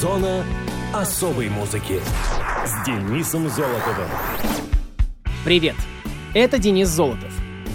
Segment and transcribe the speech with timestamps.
[0.00, 0.46] Зона
[0.94, 2.00] особой музыки
[2.64, 4.08] с Денисом Золотовым.
[5.44, 5.76] Привет!
[6.32, 7.30] Это Денис Золотов.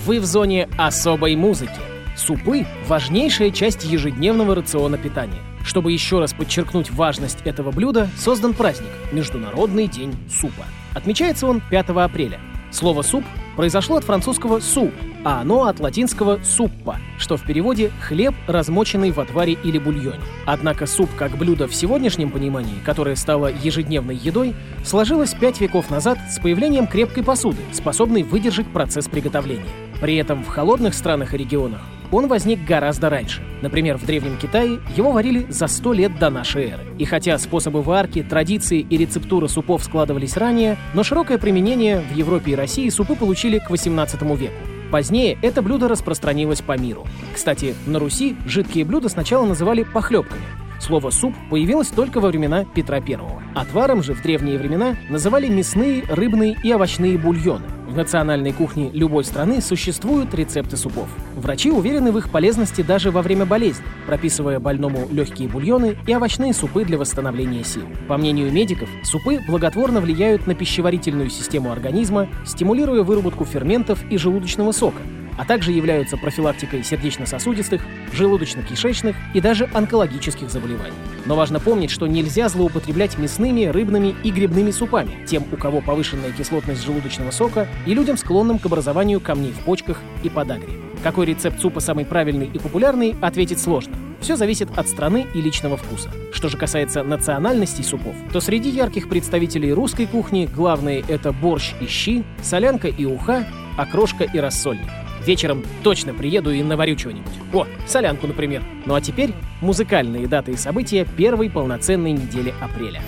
[0.07, 1.79] Вы в зоне особой музыки.
[2.17, 5.37] Супы– важнейшая часть ежедневного рациона питания.
[5.63, 10.65] Чтобы еще раз подчеркнуть важность этого блюда, создан праздник– Международный день супа.
[10.95, 12.39] Отмечается он 5 апреля.
[12.71, 13.23] Слово «суп»
[13.55, 14.91] произошло от французского «суп»,
[15.25, 20.21] а оно от латинского «суппа», что в переводе «хлеб, размоченный в отваре или бульоне».
[20.45, 26.19] Однако суп как блюдо в сегодняшнем понимании, которое стало ежедневной едой, сложилось пять веков назад
[26.29, 29.65] с появлением крепкой посуды, способной выдержать процесс приготовления.
[29.99, 33.41] При этом в холодных странах и регионах он возник гораздо раньше.
[33.63, 36.83] Например, в Древнем Китае его варили за 100 лет до нашей эры.
[36.99, 42.51] И хотя способы варки, традиции и рецептура супов складывались ранее, но широкое применение в Европе
[42.51, 44.74] и России супы получили к 18 веку.
[44.91, 47.05] Позднее это блюдо распространилось по миру.
[47.33, 50.64] Кстати, на Руси жидкие блюда сначала называли похлебками.
[50.85, 53.17] Слово «суп» появилось только во времена Петра I.
[53.55, 57.65] Отваром же в древние времена называли мясные, рыбные и овощные бульоны.
[57.87, 61.09] В национальной кухне любой страны существуют рецепты супов.
[61.35, 66.53] Врачи уверены в их полезности даже во время болезни, прописывая больному легкие бульоны и овощные
[66.53, 67.87] супы для восстановления сил.
[68.07, 74.71] По мнению медиков, супы благотворно влияют на пищеварительную систему организма, стимулируя выработку ферментов и желудочного
[74.71, 75.01] сока,
[75.37, 77.81] а также являются профилактикой сердечно-сосудистых,
[78.13, 80.95] желудочно-кишечных и даже онкологических заболеваний.
[81.25, 86.31] Но важно помнить, что нельзя злоупотреблять мясными, рыбными и грибными супами тем, у кого повышенная
[86.31, 90.73] кислотность желудочного сока и людям, склонным к образованию камней в почках и подагре.
[91.03, 93.95] Какой рецепт супа самый правильный и популярный, ответить сложно.
[94.21, 96.09] Все зависит от страны и личного вкуса.
[96.31, 101.85] Что же касается национальностей супов, то среди ярких представителей русской кухни главные это борщ и
[101.85, 103.45] щи, солянка и уха,
[103.77, 104.89] окрошка и рассольник.
[105.25, 107.31] Вечером точно приеду и наварю чего-нибудь.
[107.53, 108.63] О, солянку, например.
[108.85, 113.01] Ну а теперь музыкальные даты и события первой полноценной недели апреля.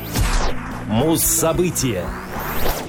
[0.88, 2.05] Муз-события.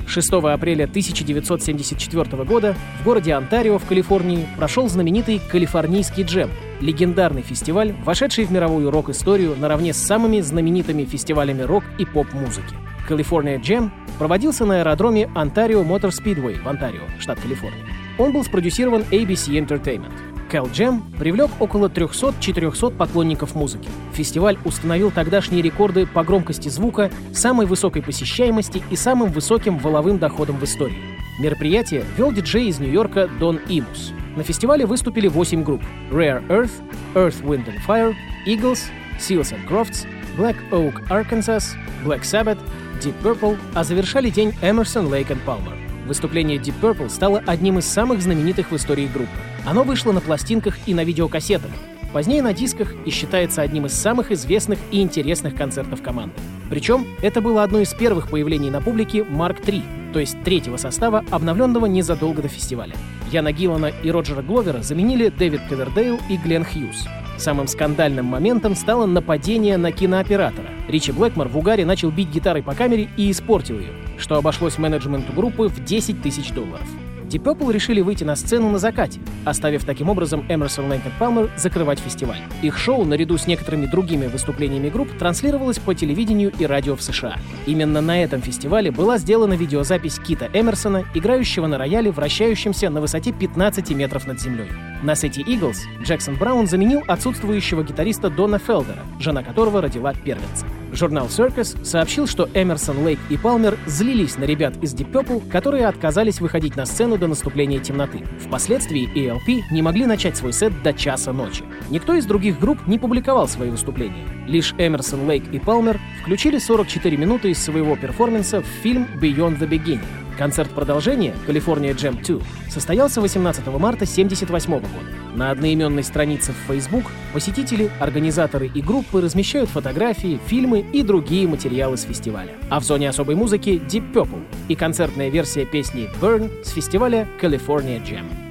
[0.06, 6.50] 6 апреля 1974 года в городе Онтарио в Калифорнии прошел знаменитый Калифорнийский джем,
[6.80, 12.74] легендарный фестиваль, вошедший в мировую рок-историю наравне с самыми знаменитыми фестивалями рок и поп-музыки.
[13.08, 17.84] California Jam проводился на аэродроме Ontario Motor Speedway в Онтарио, штат Калифорния.
[18.18, 20.12] Он был спродюсирован ABC Entertainment.
[20.50, 23.88] Cal Jam привлек около 300-400 поклонников музыки.
[24.14, 30.56] Фестиваль установил тогдашние рекорды по громкости звука, самой высокой посещаемости и самым высоким воловым доходом
[30.58, 30.96] в истории.
[31.38, 34.12] Мероприятие вел диджей из Нью-Йорка Дон Имус.
[34.36, 36.72] На фестивале выступили 8 групп— Rare Earth,
[37.14, 38.14] Earth, Wind and Fire,
[38.46, 40.06] Eagles, Seals and Crofts,
[40.36, 42.58] Black Oak, Arkansas, Black Sabbath,
[43.02, 45.87] Deep Purple, а завершали день Emerson, Lake and Palmer.
[46.08, 49.30] Выступление Deep Purple стало одним из самых знаменитых в истории группы.
[49.66, 51.70] Оно вышло на пластинках и на видеокассетах,
[52.14, 56.34] позднее на дисках и считается одним из самых известных и интересных концертов команды.
[56.70, 61.26] Причем это было одно из первых появлений на публике Mark III, то есть третьего состава,
[61.30, 62.94] обновленного незадолго до фестиваля.
[63.30, 67.06] Яна Гиллана и Роджера Гловера заменили Дэвид Ковердейл и Глен Хьюз.
[67.38, 70.68] Самым скандальным моментом стало нападение на кинооператора.
[70.88, 75.32] Ричи Блэкмор в угаре начал бить гитарой по камере и испортил ее, что обошлось менеджменту
[75.32, 76.86] группы в 10 тысяч долларов.
[77.28, 81.98] Deep Purple решили выйти на сцену на закате, оставив таким образом Эмерсон Лэнкет Палмер закрывать
[81.98, 82.40] фестиваль.
[82.62, 87.36] Их шоу, наряду с некоторыми другими выступлениями групп, транслировалось по телевидению и радио в США.
[87.66, 93.32] Именно на этом фестивале была сделана видеозапись Кита Эмерсона, играющего на рояле, вращающемся на высоте
[93.32, 94.68] 15 метров над землей.
[95.02, 100.66] На сете Eagles Джексон Браун заменил отсутствующего гитариста Дона Фелдера, жена которого родила первенца.
[100.92, 105.86] Журнал Circus сообщил, что Эмерсон, Лейк и Палмер злились на ребят из Deep Purple, которые
[105.86, 108.24] отказались выходить на сцену до наступления темноты.
[108.40, 111.64] Впоследствии ELP не могли начать свой сет до часа ночи.
[111.90, 114.26] Никто из других групп не публиковал свои выступления.
[114.46, 119.68] Лишь Эмерсон, Лейк и Палмер включили 44 минуты из своего перформанса в фильм Beyond the
[119.68, 120.27] Beginning.
[120.38, 122.40] Концерт продолжения California Jam 2
[122.70, 124.88] состоялся 18 марта 1978 года.
[125.34, 127.04] На одноименной странице в Facebook
[127.34, 132.52] посетители, организаторы и группы размещают фотографии, фильмы и другие материалы с фестиваля.
[132.70, 138.00] А в зоне особой музыки Deep Purple и концертная версия песни Burn с фестиваля California
[138.00, 138.47] Jam.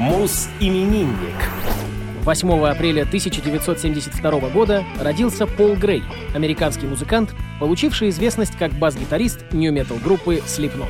[0.00, 1.36] Соус-именинник.
[2.24, 6.02] 8 апреля 1972 года родился Пол Грей,
[6.34, 10.88] американский музыкант, получивший известность как бас-гитарист нью-метал группы Slipknot.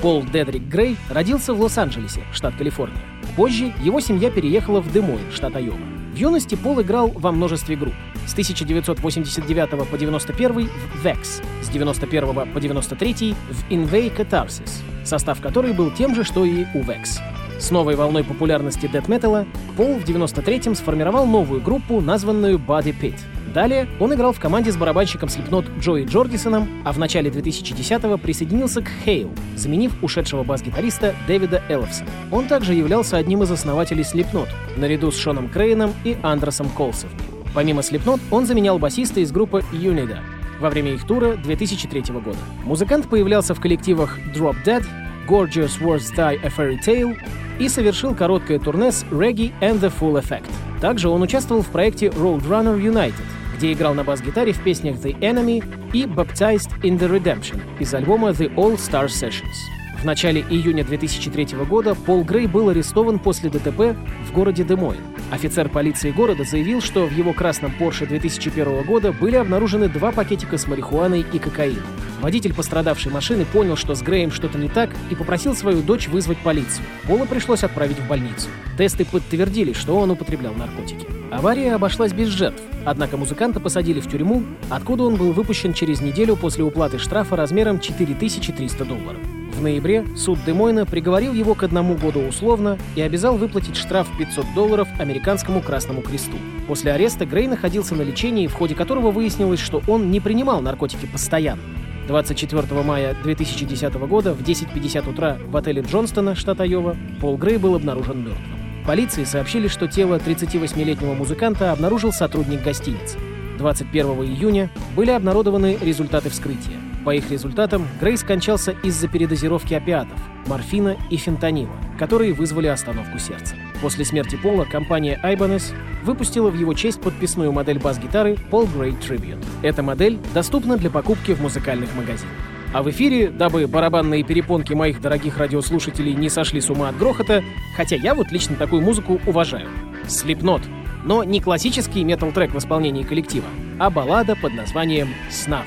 [0.00, 3.02] Пол Дедрик Грей родился в Лос-Анджелесе, штат Калифорния.
[3.34, 5.78] Позже его семья переехала в Демойн, штат Айова.
[6.12, 7.94] В юности Пол играл во множестве групп.
[8.28, 14.70] С 1989 по 91 в Vex, с 91 по 93 в Invade Catharsis,
[15.04, 17.18] состав которой был тем же, что и у Vex.
[17.62, 23.14] С новой волной популярности дэт-металла Пол в 93-м сформировал новую группу, названную Body Pit.
[23.54, 28.82] Далее он играл в команде с барабанщиком Slipknot Джои Джордисоном, а в начале 2010-го присоединился
[28.82, 32.10] к Хейл, заменив ушедшего бас-гитариста Дэвида Элловсона.
[32.32, 37.16] Он также являлся одним из основателей Slipknot, наряду с Шоном Крейном и Андросом Колсовни.
[37.54, 40.18] Помимо Slipknot, он заменял басиста из группы Unida
[40.58, 42.38] во время их тура 2003 года.
[42.64, 44.84] Музыкант появлялся в коллективах Drop Dead,
[45.26, 47.16] Gorgeous Words Die a Fairy Tale
[47.58, 50.50] и совершил короткое турне с Reggae and the Full Effect.
[50.80, 53.14] Также он участвовал в проекте Roadrunner United,
[53.56, 58.30] где играл на бас-гитаре в песнях The Enemy и Baptized in the Redemption из альбома
[58.30, 59.81] The All Star Sessions.
[60.02, 64.98] В начале июня 2003 года Пол Грей был арестован после ДТП в городе Демойн.
[65.30, 70.58] Офицер полиции города заявил, что в его красном Порше 2001 года были обнаружены два пакетика
[70.58, 71.84] с марихуаной и кокаином.
[72.20, 76.38] Водитель пострадавшей машины понял, что с Греем что-то не так, и попросил свою дочь вызвать
[76.38, 76.84] полицию.
[77.06, 78.48] Пола пришлось отправить в больницу.
[78.76, 81.06] Тесты подтвердили, что он употреблял наркотики.
[81.30, 86.34] Авария обошлась без жертв, однако музыканта посадили в тюрьму, откуда он был выпущен через неделю
[86.34, 89.20] после уплаты штрафа размером 4300 долларов.
[89.62, 94.44] В ноябре суд Демойна приговорил его к одному году условно и обязал выплатить штраф 500
[94.56, 96.36] долларов американскому Красному Кресту.
[96.66, 101.06] После ареста Грей находился на лечении, в ходе которого выяснилось, что он не принимал наркотики
[101.06, 101.62] постоянно.
[102.08, 107.76] 24 мая 2010 года в 10.50 утра в отеле Джонстона, штат Айова, Пол Грей был
[107.76, 108.84] обнаружен мертвым.
[108.84, 113.16] Полиции сообщили, что тело 38-летнего музыканта обнаружил сотрудник гостиницы.
[113.58, 116.91] 21 июня были обнародованы результаты вскрытия.
[117.04, 123.56] По их результатам Грей скончался из-за передозировки опиатов, морфина и фентанила, которые вызвали остановку сердца.
[123.80, 129.44] После смерти Пола компания Ibanez выпустила в его честь подписную модель бас-гитары Paul Gray Tribute.
[129.62, 132.32] Эта модель доступна для покупки в музыкальных магазинах.
[132.72, 137.42] А в эфире, дабы барабанные перепонки моих дорогих радиослушателей не сошли с ума от грохота,
[137.76, 139.68] хотя я вот лично такую музыку уважаю.
[140.04, 140.62] Slipknot.
[141.04, 143.46] Но не классический метал-трек в исполнении коллектива,
[143.78, 145.66] а баллада под названием «Snuff».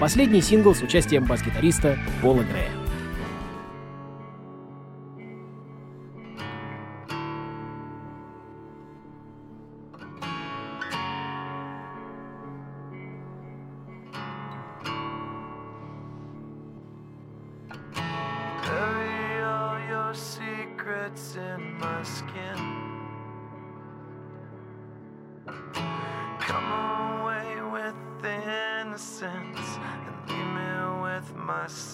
[0.00, 2.70] Последний сингл с участием бас-гитариста Пола Грея.
[21.36, 22.93] In my skin.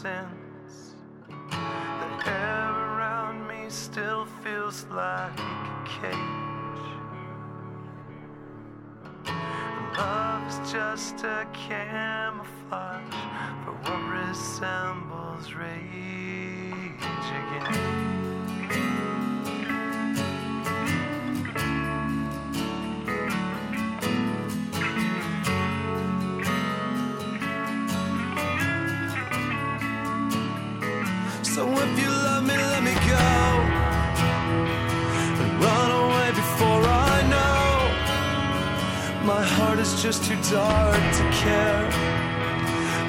[0.05, 0.23] My.
[1.51, 6.17] The air around me still feels like a cage.
[9.99, 12.20] Love is just a camouflage
[39.81, 41.89] is just too dark to care.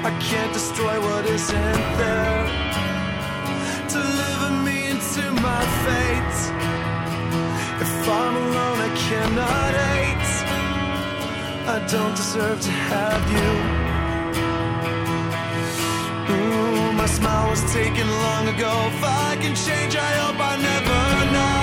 [0.08, 2.40] I can't destroy what isn't there.
[3.96, 6.38] Deliver me into my fate.
[7.84, 10.32] If I'm alone, I cannot hate.
[11.74, 13.50] I don't deserve to have you.
[16.32, 18.72] Ooh, my smile was taken long ago.
[18.92, 21.61] If I can change, I hope I never know.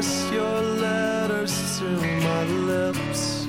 [0.00, 3.44] Press your letters to my lips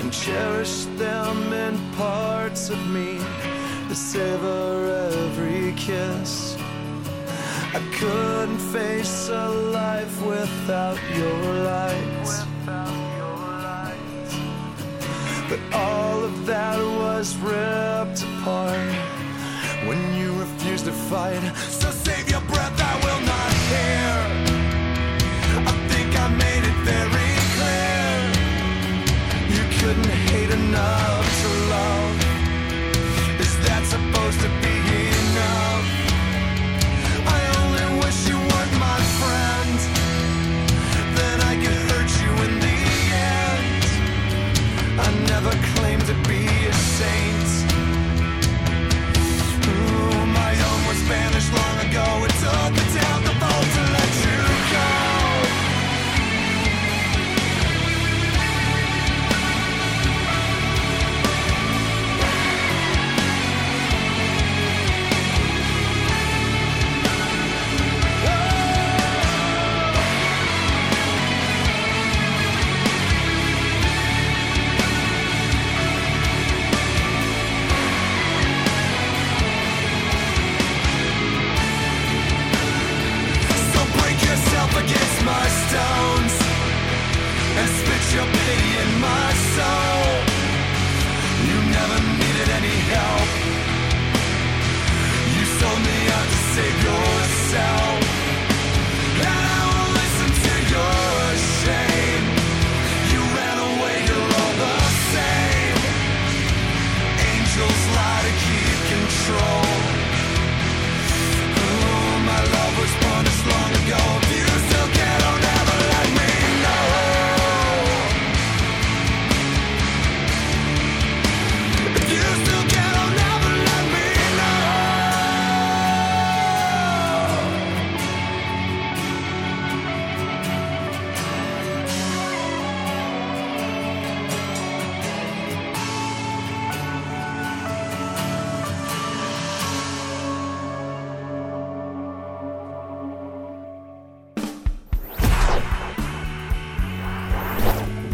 [0.00, 3.18] and cherish them in parts of me
[3.88, 6.56] that savor every kiss.
[7.72, 12.26] I couldn't face a life without your light.
[15.48, 18.90] But all of that was ripped apart
[19.86, 21.42] when you refused to fight.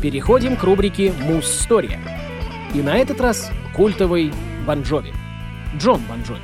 [0.02, 2.00] Переходим к рубрике «Муз-история».
[2.74, 4.32] И на этот раз культовый
[4.66, 5.14] Бон Джови.
[5.78, 6.40] Джон Бон Джови.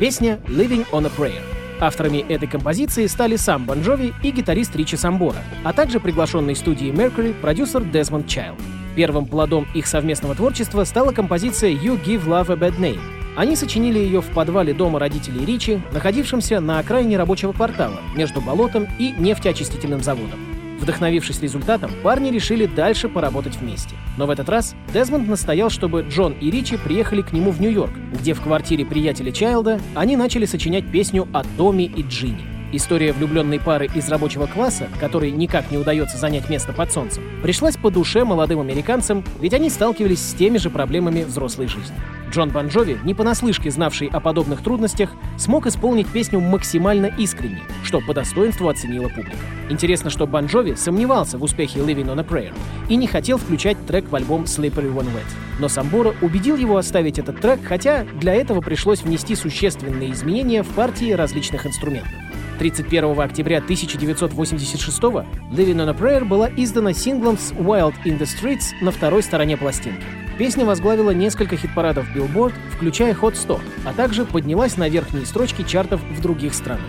[0.00, 1.42] Песня «Living on a Prayer».
[1.78, 6.90] Авторами этой композиции стали сам Бон Джови и гитарист Ричи Самбора, а также приглашенный студией
[6.90, 8.58] Mercury продюсер Дезмонд Чайлд.
[8.96, 13.00] Первым плодом их совместного творчества стала композиция «You Give Love a Bad Name».
[13.36, 18.86] Они сочинили ее в подвале дома родителей Ричи, находившемся на окраине рабочего квартала, между болотом
[18.98, 20.55] и нефтеочистительным заводом.
[20.80, 23.96] Вдохновившись результатом, парни решили дальше поработать вместе.
[24.16, 27.92] Но в этот раз Дезмонд настоял, чтобы Джон и Ричи приехали к нему в Нью-Йорк,
[28.18, 32.55] где в квартире приятеля Чайлда они начали сочинять песню о Томе и Джинни.
[32.72, 37.76] История влюбленной пары из рабочего класса, которой никак не удается занять место под солнцем, пришлась
[37.76, 41.96] по душе молодым американцам, ведь они сталкивались с теми же проблемами взрослой жизни.
[42.30, 42.68] Джон Бон
[43.04, 49.08] не понаслышке знавший о подобных трудностях, смог исполнить песню максимально искренне, что по достоинству оценила
[49.08, 49.38] публика.
[49.70, 52.52] Интересно, что Бон сомневался в успехе Living on a Prayer
[52.88, 55.26] и не хотел включать трек в альбом Slippery When Wet.
[55.60, 60.68] Но Самбора убедил его оставить этот трек, хотя для этого пришлось внести существенные изменения в
[60.68, 62.25] партии различных инструментов.
[62.58, 65.00] 31 октября 1986
[65.52, 69.56] Living on a Prayer была издана синглом с Wild in the Streets на второй стороне
[69.56, 70.04] пластинки.
[70.38, 76.00] Песня возглавила несколько хит-парадов Billboard, включая Hot 100, а также поднялась на верхние строчки чартов
[76.02, 76.84] в других странах.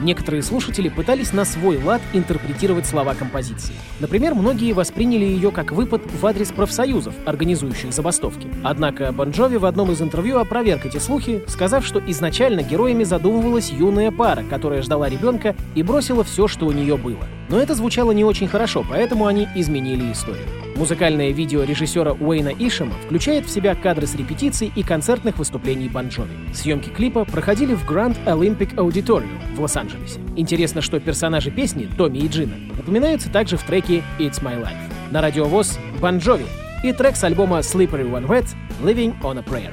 [0.00, 3.74] Некоторые слушатели пытались на свой лад интерпретировать слова композиции.
[4.00, 8.48] Например, многие восприняли ее как выпад в адрес профсоюзов, организующих забастовки.
[8.64, 13.70] Однако Бон Джови в одном из интервью опроверг эти слухи, сказав, что изначально героями задумывалась
[13.70, 17.26] юная пара, которая ждала ребенка и бросила все, что у нее было.
[17.50, 20.46] Но это звучало не очень хорошо, поэтому они изменили историю.
[20.76, 26.08] Музыкальное видео режиссера Уэйна Ишема включает в себя кадры с репетиций и концертных выступлений Бон
[26.08, 26.30] Джови.
[26.54, 30.20] Съемки клипа проходили в Grand Olympic Auditorium в Лос-Анджелесе.
[30.36, 35.10] Интересно, что персонажи песни, Томми и Джина, упоминаются также в треке «It's My Life».
[35.10, 36.46] На Радио ВОС Бон Джови
[36.84, 38.46] и трек с альбома Slippery When Wet
[38.80, 39.72] «Living on a Prayer».